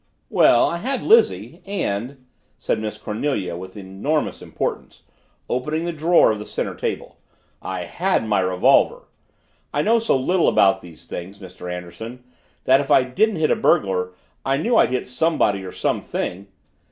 [0.31, 1.61] "Well, I had Lizzie.
[1.63, 2.25] And,"
[2.57, 5.03] said Miss Cornelia with enormous importance,
[5.47, 7.19] opening the drawer of the center table,
[7.61, 9.03] "I had my revolver.
[9.71, 11.71] I know so little about these things, Mr.
[11.71, 12.23] Anderson,
[12.63, 16.47] that if I didn't hit a burglar, I knew I'd hit somebody or something!"